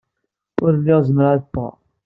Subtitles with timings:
[0.63, 1.75] Ur lliɣ zemreɣ ad ffɣeɣ.